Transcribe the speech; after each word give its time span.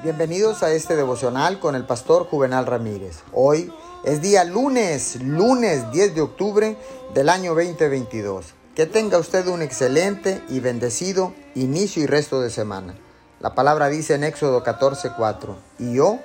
Bienvenidos 0.00 0.62
a 0.62 0.70
este 0.70 0.94
devocional 0.94 1.58
con 1.58 1.74
el 1.74 1.84
pastor 1.84 2.24
Juvenal 2.26 2.66
Ramírez. 2.66 3.24
Hoy 3.32 3.72
es 4.04 4.22
día 4.22 4.44
lunes, 4.44 5.20
lunes 5.20 5.90
10 5.90 6.14
de 6.14 6.20
octubre 6.20 6.76
del 7.14 7.28
año 7.28 7.52
2022. 7.52 8.54
Que 8.76 8.86
tenga 8.86 9.18
usted 9.18 9.48
un 9.48 9.60
excelente 9.60 10.40
y 10.50 10.60
bendecido 10.60 11.34
inicio 11.56 12.04
y 12.04 12.06
resto 12.06 12.40
de 12.40 12.50
semana. 12.50 12.94
La 13.40 13.56
palabra 13.56 13.88
dice 13.88 14.14
en 14.14 14.22
Éxodo 14.22 14.62
14:4, 14.62 15.56
y 15.80 15.94
yo 15.94 16.20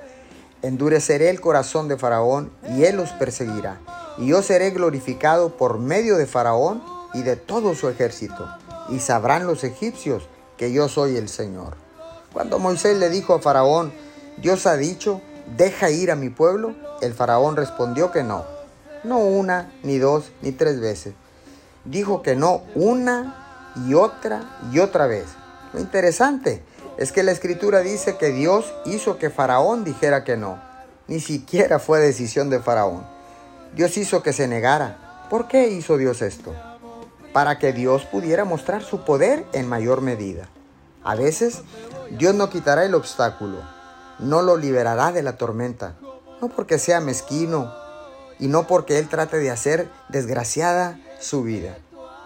endureceré 0.62 1.28
el 1.28 1.40
corazón 1.40 1.88
de 1.88 1.98
Faraón 1.98 2.52
y 2.76 2.84
él 2.84 2.94
los 2.94 3.10
perseguirá, 3.10 3.80
y 4.18 4.28
yo 4.28 4.42
seré 4.42 4.70
glorificado 4.70 5.56
por 5.56 5.80
medio 5.80 6.16
de 6.16 6.26
Faraón 6.26 6.80
y 7.12 7.22
de 7.22 7.34
todo 7.34 7.74
su 7.74 7.88
ejército, 7.88 8.48
y 8.88 9.00
sabrán 9.00 9.48
los 9.48 9.64
egipcios 9.64 10.28
que 10.56 10.72
yo 10.72 10.88
soy 10.88 11.16
el 11.16 11.28
Señor. 11.28 11.74
Cuando 12.34 12.58
Moisés 12.58 12.98
le 12.98 13.10
dijo 13.10 13.32
a 13.32 13.40
Faraón, 13.40 13.92
Dios 14.38 14.66
ha 14.66 14.76
dicho, 14.76 15.20
deja 15.56 15.90
ir 15.90 16.10
a 16.10 16.16
mi 16.16 16.30
pueblo, 16.30 16.74
el 17.00 17.14
faraón 17.14 17.54
respondió 17.54 18.10
que 18.10 18.24
no. 18.24 18.44
No 19.04 19.18
una, 19.18 19.70
ni 19.84 19.98
dos, 19.98 20.32
ni 20.42 20.50
tres 20.50 20.80
veces. 20.80 21.14
Dijo 21.84 22.22
que 22.22 22.34
no 22.34 22.62
una 22.74 23.72
y 23.86 23.94
otra 23.94 24.58
y 24.72 24.80
otra 24.80 25.06
vez. 25.06 25.26
Lo 25.72 25.78
interesante 25.78 26.64
es 26.98 27.12
que 27.12 27.22
la 27.22 27.30
escritura 27.30 27.80
dice 27.80 28.16
que 28.16 28.30
Dios 28.30 28.74
hizo 28.84 29.16
que 29.16 29.30
Faraón 29.30 29.84
dijera 29.84 30.24
que 30.24 30.36
no. 30.36 30.58
Ni 31.06 31.20
siquiera 31.20 31.78
fue 31.78 32.00
decisión 32.00 32.50
de 32.50 32.58
Faraón. 32.58 33.06
Dios 33.76 33.96
hizo 33.96 34.24
que 34.24 34.32
se 34.32 34.48
negara. 34.48 35.26
¿Por 35.30 35.46
qué 35.46 35.68
hizo 35.68 35.98
Dios 35.98 36.20
esto? 36.20 36.52
Para 37.32 37.60
que 37.60 37.72
Dios 37.72 38.04
pudiera 38.06 38.44
mostrar 38.44 38.82
su 38.82 39.04
poder 39.04 39.44
en 39.52 39.68
mayor 39.68 40.00
medida. 40.00 40.48
A 41.04 41.14
veces 41.14 41.60
Dios 42.10 42.34
no 42.34 42.48
quitará 42.48 42.84
el 42.84 42.94
obstáculo, 42.94 43.58
no 44.18 44.40
lo 44.40 44.56
liberará 44.56 45.12
de 45.12 45.22
la 45.22 45.36
tormenta, 45.36 45.96
no 46.40 46.48
porque 46.48 46.78
sea 46.78 47.00
mezquino 47.00 47.72
y 48.38 48.48
no 48.48 48.66
porque 48.66 48.98
Él 48.98 49.08
trate 49.08 49.38
de 49.38 49.50
hacer 49.50 49.90
desgraciada 50.08 50.98
su 51.20 51.42
vida. 51.42 51.76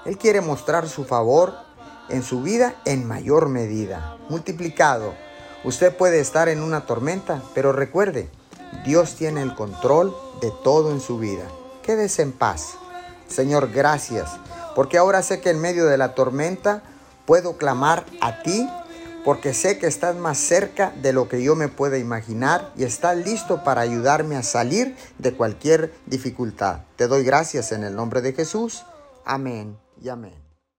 Él 0.04 0.16
quiere 0.16 0.40
mostrar 0.40 0.88
su 0.88 1.04
favor 1.04 1.54
en 2.08 2.22
su 2.22 2.42
vida 2.42 2.76
en 2.84 3.06
mayor 3.06 3.48
medida, 3.48 4.16
multiplicado. 4.28 5.12
Usted 5.64 5.94
puede 5.96 6.20
estar 6.20 6.48
en 6.48 6.62
una 6.62 6.86
tormenta, 6.86 7.42
pero 7.54 7.72
recuerde, 7.72 8.30
Dios 8.84 9.16
tiene 9.16 9.42
el 9.42 9.54
control 9.54 10.16
de 10.40 10.52
todo 10.62 10.92
en 10.92 11.00
su 11.00 11.18
vida. 11.18 11.44
Quédese 11.82 12.22
en 12.22 12.32
paz. 12.32 12.74
Señor, 13.26 13.70
gracias, 13.72 14.30
porque 14.74 14.98
ahora 14.98 15.22
sé 15.22 15.40
que 15.40 15.50
en 15.50 15.60
medio 15.60 15.86
de 15.86 15.98
la 15.98 16.14
tormenta 16.14 16.82
puedo 17.28 17.58
clamar 17.58 18.06
a 18.22 18.42
ti 18.42 18.66
porque 19.22 19.52
sé 19.52 19.78
que 19.78 19.86
estás 19.86 20.16
más 20.16 20.38
cerca 20.38 20.94
de 21.02 21.12
lo 21.12 21.28
que 21.28 21.42
yo 21.42 21.56
me 21.56 21.68
pueda 21.68 21.98
imaginar 21.98 22.72
y 22.74 22.84
estás 22.84 23.18
listo 23.18 23.62
para 23.64 23.82
ayudarme 23.82 24.36
a 24.36 24.42
salir 24.42 24.96
de 25.18 25.34
cualquier 25.34 25.92
dificultad. 26.06 26.84
Te 26.96 27.06
doy 27.06 27.24
gracias 27.24 27.70
en 27.72 27.84
el 27.84 27.94
nombre 27.94 28.22
de 28.22 28.32
Jesús. 28.32 28.82
Amén 29.26 29.76
y 30.00 30.08
amén. 30.08 30.47